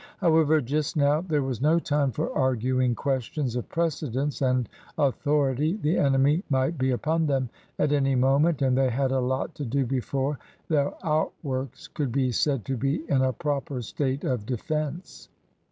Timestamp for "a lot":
9.11-9.53